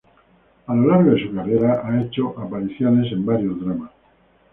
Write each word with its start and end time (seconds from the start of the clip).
A 0.65 0.73
lo 0.73 0.87
largo 0.87 1.11
de 1.11 1.21
su 1.27 1.31
carrera 1.31 1.83
ha 1.85 2.01
hecho 2.01 2.29
apariciones 2.39 3.11
en 3.11 3.23
varios 3.23 3.63
dramas. 3.63 3.91